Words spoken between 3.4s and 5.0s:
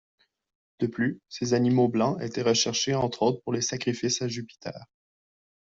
pour les sacrifices à Jupiter.